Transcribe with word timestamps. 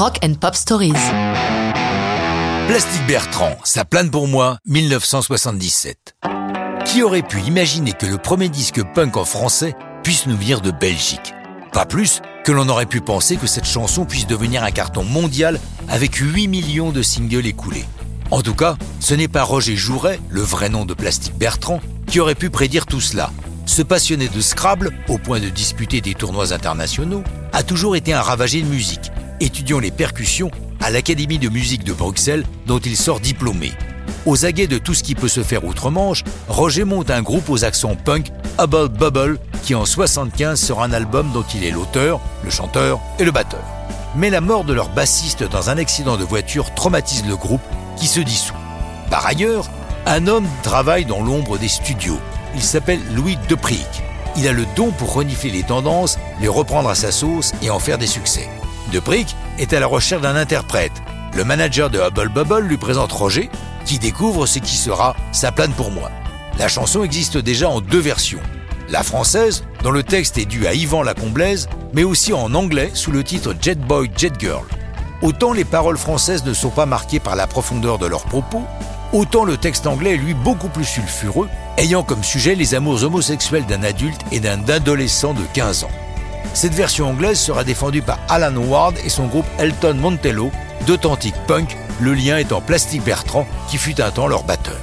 Rock 0.00 0.18
and 0.24 0.32
Pop 0.40 0.54
Stories. 0.54 0.94
Plastique 2.68 3.06
Bertrand, 3.06 3.58
ça 3.64 3.84
plane 3.84 4.10
pour 4.10 4.28
moi, 4.28 4.56
1977. 4.64 6.14
Qui 6.86 7.02
aurait 7.02 7.20
pu 7.20 7.42
imaginer 7.42 7.92
que 7.92 8.06
le 8.06 8.16
premier 8.16 8.48
disque 8.48 8.82
punk 8.94 9.18
en 9.18 9.26
français 9.26 9.76
puisse 10.02 10.26
nous 10.26 10.38
venir 10.38 10.62
de 10.62 10.70
Belgique? 10.70 11.34
Pas 11.74 11.84
plus 11.84 12.22
que 12.46 12.50
l'on 12.50 12.70
aurait 12.70 12.86
pu 12.86 13.02
penser 13.02 13.36
que 13.36 13.46
cette 13.46 13.66
chanson 13.66 14.06
puisse 14.06 14.26
devenir 14.26 14.64
un 14.64 14.70
carton 14.70 15.04
mondial 15.04 15.60
avec 15.90 16.14
8 16.14 16.48
millions 16.48 16.92
de 16.92 17.02
singles 17.02 17.44
écoulés. 17.44 17.84
En 18.30 18.40
tout 18.40 18.54
cas, 18.54 18.78
ce 19.00 19.12
n'est 19.12 19.28
pas 19.28 19.42
Roger 19.42 19.76
Jouret, 19.76 20.18
le 20.30 20.40
vrai 20.40 20.70
nom 20.70 20.86
de 20.86 20.94
Plastique 20.94 21.36
Bertrand, 21.36 21.80
qui 22.06 22.20
aurait 22.20 22.34
pu 22.34 22.48
prédire 22.48 22.86
tout 22.86 23.02
cela. 23.02 23.30
Ce 23.66 23.82
passionné 23.82 24.28
de 24.28 24.40
Scrabble, 24.40 24.92
au 25.08 25.18
point 25.18 25.40
de 25.40 25.50
disputer 25.50 26.00
des 26.00 26.14
tournois 26.14 26.54
internationaux, 26.54 27.22
a 27.52 27.62
toujours 27.62 27.96
été 27.96 28.14
un 28.14 28.22
ravagé 28.22 28.62
de 28.62 28.66
musique, 28.66 29.09
étudiant 29.40 29.78
les 29.78 29.90
percussions 29.90 30.50
à 30.80 30.90
l'Académie 30.90 31.38
de 31.38 31.48
musique 31.48 31.84
de 31.84 31.92
Bruxelles 31.92 32.44
dont 32.66 32.78
il 32.78 32.96
sort 32.96 33.20
diplômé. 33.20 33.72
Aux 34.26 34.44
aguets 34.44 34.66
de 34.66 34.78
tout 34.78 34.94
ce 34.94 35.02
qui 35.02 35.14
peut 35.14 35.28
se 35.28 35.42
faire 35.42 35.64
outre-Manche, 35.64 36.24
Roger 36.48 36.84
monte 36.84 37.10
un 37.10 37.22
groupe 37.22 37.48
aux 37.48 37.64
accents 37.64 37.96
punk, 37.96 38.30
Hubble 38.58 38.88
Bubble, 38.88 39.38
qui 39.62 39.74
en 39.74 39.86
75 39.86 40.60
sera 40.60 40.84
un 40.84 40.92
album 40.92 41.30
dont 41.32 41.44
il 41.54 41.64
est 41.64 41.70
l'auteur, 41.70 42.20
le 42.44 42.50
chanteur 42.50 43.00
et 43.18 43.24
le 43.24 43.30
batteur. 43.30 43.64
Mais 44.16 44.30
la 44.30 44.40
mort 44.40 44.64
de 44.64 44.72
leur 44.72 44.90
bassiste 44.90 45.44
dans 45.44 45.70
un 45.70 45.78
accident 45.78 46.16
de 46.16 46.24
voiture 46.24 46.74
traumatise 46.74 47.24
le 47.26 47.36
groupe 47.36 47.62
qui 47.96 48.06
se 48.06 48.20
dissout. 48.20 48.54
Par 49.10 49.24
ailleurs, 49.26 49.70
un 50.06 50.26
homme 50.26 50.48
travaille 50.62 51.04
dans 51.04 51.22
l'ombre 51.22 51.58
des 51.58 51.68
studios. 51.68 52.20
Il 52.54 52.62
s'appelle 52.62 53.00
Louis 53.14 53.38
Depric. 53.48 53.86
Il 54.36 54.48
a 54.48 54.52
le 54.52 54.66
don 54.76 54.90
pour 54.90 55.14
renifler 55.14 55.50
les 55.50 55.62
tendances, 55.62 56.18
les 56.40 56.48
reprendre 56.48 56.88
à 56.88 56.94
sa 56.94 57.12
sauce 57.12 57.52
et 57.62 57.70
en 57.70 57.78
faire 57.78 57.98
des 57.98 58.06
succès. 58.06 58.48
Depric 58.90 59.36
est 59.58 59.72
à 59.72 59.80
la 59.80 59.86
recherche 59.86 60.22
d'un 60.22 60.36
interprète. 60.36 60.92
Le 61.34 61.44
manager 61.44 61.90
de 61.90 61.98
Hubble 61.98 62.28
Bubble 62.28 62.66
lui 62.66 62.76
présente 62.76 63.12
Roger, 63.12 63.48
qui 63.84 63.98
découvre 63.98 64.46
ce 64.46 64.58
qui 64.58 64.76
sera 64.76 65.14
Sa 65.32 65.52
plane 65.52 65.72
pour 65.72 65.90
moi. 65.90 66.10
La 66.58 66.68
chanson 66.68 67.02
existe 67.04 67.38
déjà 67.38 67.68
en 67.68 67.80
deux 67.80 68.00
versions. 68.00 68.40
La 68.88 69.02
française, 69.02 69.64
dont 69.82 69.92
le 69.92 70.02
texte 70.02 70.36
est 70.38 70.44
dû 70.44 70.66
à 70.66 70.74
Yvan 70.74 71.02
Lacomblaise, 71.02 71.68
mais 71.92 72.02
aussi 72.02 72.32
en 72.32 72.52
anglais 72.54 72.90
sous 72.94 73.12
le 73.12 73.22
titre 73.22 73.54
Jet 73.60 73.78
Boy, 73.78 74.10
Jet 74.16 74.34
Girl. 74.38 74.64
Autant 75.22 75.52
les 75.52 75.64
paroles 75.64 75.98
françaises 75.98 76.44
ne 76.44 76.52
sont 76.52 76.70
pas 76.70 76.86
marquées 76.86 77.20
par 77.20 77.36
la 77.36 77.46
profondeur 77.46 77.98
de 77.98 78.06
leurs 78.06 78.24
propos, 78.24 78.64
autant 79.12 79.44
le 79.44 79.56
texte 79.56 79.86
anglais 79.86 80.14
est 80.14 80.18
lui 80.18 80.34
beaucoup 80.34 80.68
plus 80.68 80.84
sulfureux, 80.84 81.48
ayant 81.76 82.02
comme 82.02 82.24
sujet 82.24 82.54
les 82.54 82.74
amours 82.74 83.04
homosexuels 83.04 83.66
d'un 83.66 83.82
adulte 83.82 84.20
et 84.32 84.40
d'un 84.40 84.68
adolescent 84.68 85.34
de 85.34 85.42
15 85.54 85.84
ans. 85.84 85.90
Cette 86.52 86.74
version 86.74 87.08
anglaise 87.08 87.38
sera 87.38 87.64
défendue 87.64 88.02
par 88.02 88.18
Alan 88.28 88.56
Ward 88.56 88.96
et 89.04 89.08
son 89.08 89.26
groupe 89.26 89.46
Elton 89.58 89.94
Montello, 89.94 90.50
d'authentique 90.86 91.34
punk 91.46 91.76
le 92.00 92.14
lien 92.14 92.38
étant 92.38 92.60
Plastique 92.60 93.04
Bertrand, 93.04 93.46
qui 93.68 93.76
fut 93.76 94.00
un 94.00 94.10
temps 94.10 94.26
leur 94.26 94.42
batteur. 94.42 94.78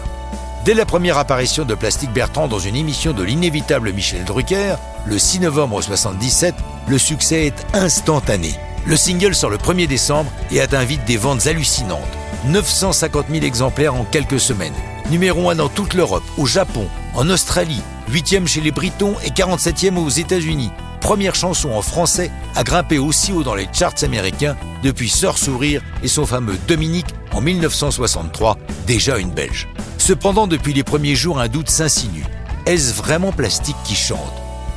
Dès 0.66 0.74
la 0.74 0.86
première 0.86 1.18
apparition 1.18 1.66
de 1.66 1.76
Plastique 1.76 2.12
Bertrand 2.12 2.48
dans 2.48 2.60
une 2.60 2.76
émission 2.76 3.14
de 3.14 3.24
l'inévitable 3.24 3.94
Michel 3.94 4.26
Drucker, 4.26 4.76
le 5.06 5.18
6 5.18 5.40
novembre 5.40 5.80
1977, 5.80 6.56
le 6.88 6.98
succès 6.98 7.46
est 7.48 7.66
instantané. 7.74 8.54
Le 8.86 8.96
single 8.96 9.36
sort 9.36 9.50
le 9.50 9.58
1er 9.58 9.88
décembre 9.88 10.32
et 10.52 10.62
atteint 10.62 10.84
vite 10.84 11.06
des 11.06 11.18
ventes 11.18 11.48
hallucinantes. 11.48 12.00
950 12.46 13.28
000 13.32 13.46
exemplaires 13.46 13.96
en 13.96 14.04
quelques 14.06 14.40
semaines. 14.40 14.74
Numéro 15.10 15.50
1 15.50 15.56
dans 15.56 15.70
toute 15.70 15.94
l'Europe, 15.94 16.24
au 16.38 16.46
Japon, 16.46 16.88
en 17.14 17.30
Australie, 17.30 17.82
8e 18.12 18.46
chez 18.46 18.62
les 18.62 18.72
Britons 18.72 19.16
et 19.26 19.30
47e 19.30 19.98
aux 19.98 20.10
États-Unis. 20.10 20.72
Première 21.08 21.36
chanson 21.36 21.72
en 21.72 21.82
français 21.82 22.30
à 22.54 22.66
grimper 22.66 22.98
aussi 22.98 23.32
haut 23.32 23.42
dans 23.42 23.56
les 23.56 23.70
charts 23.72 24.04
américains 24.04 24.58
depuis 24.84 25.08
Sœur 25.08 25.38
Sourire 25.38 25.82
et 26.04 26.10
son 26.10 26.26
fameux 26.26 26.58
Dominique 26.68 27.16
en 27.32 27.40
1963, 27.40 28.58
déjà 28.86 29.18
une 29.18 29.32
Belge. 29.32 29.70
Cependant, 30.00 30.48
depuis 30.48 30.74
les 30.74 30.84
premiers 30.84 31.16
jours, 31.16 31.40
un 31.40 31.48
doute 31.48 31.70
s'insinue. 31.70 32.26
Est-ce 32.66 32.94
vraiment 32.94 33.32
Plastique 33.32 33.78
qui 33.86 33.96
chante? 33.96 34.20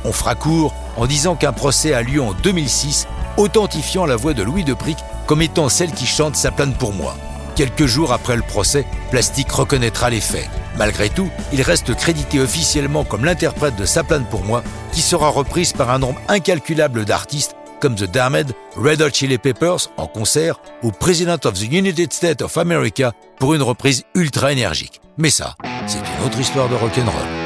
On 0.05 0.13
fera 0.13 0.35
court 0.35 0.73
en 0.95 1.05
disant 1.05 1.35
qu'un 1.35 1.51
procès 1.51 1.93
a 1.93 2.01
lieu 2.01 2.21
en 2.21 2.31
2006, 2.31 3.09
authentifiant 3.35 4.05
la 4.05 4.15
voix 4.15 4.33
de 4.33 4.41
Louis 4.41 4.63
Depric 4.63 4.99
comme 5.27 5.41
étant 5.41 5.67
celle 5.67 5.91
qui 5.91 6.05
chante 6.05 6.37
Sa 6.37 6.51
plane 6.51 6.75
pour 6.75 6.93
moi. 6.93 7.17
Quelques 7.57 7.87
jours 7.87 8.13
après 8.13 8.37
le 8.37 8.41
procès, 8.41 8.85
Plastique 9.09 9.51
reconnaîtra 9.51 10.09
les 10.09 10.21
faits. 10.21 10.49
Malgré 10.77 11.09
tout, 11.09 11.29
il 11.53 11.61
reste 11.61 11.95
crédité 11.95 12.39
officiellement 12.39 13.03
comme 13.03 13.25
l'interprète 13.25 13.75
de 13.75 13.85
Sa 13.85 14.03
plane 14.03 14.25
pour 14.25 14.43
moi, 14.43 14.63
qui 14.91 15.01
sera 15.01 15.29
reprise 15.29 15.73
par 15.73 15.89
un 15.89 15.99
nombre 15.99 16.21
incalculable 16.27 17.05
d'artistes 17.05 17.55
comme 17.81 17.95
The 17.95 18.09
Damned, 18.09 18.53
Red 18.77 19.01
Hot 19.01 19.09
Chili 19.11 19.37
Peppers 19.37 19.89
en 19.97 20.07
concert 20.07 20.61
ou 20.83 20.91
President 20.91 21.45
of 21.45 21.55
the 21.55 21.63
United 21.63 22.13
States 22.13 22.41
of 22.41 22.57
America 22.57 23.11
pour 23.39 23.53
une 23.55 23.63
reprise 23.63 24.03
ultra 24.15 24.51
énergique. 24.51 25.01
Mais 25.17 25.31
ça, 25.31 25.55
c'est 25.87 25.97
une 25.97 26.25
autre 26.25 26.39
histoire 26.39 26.69
de 26.69 26.75
rock'n'roll. 26.75 27.40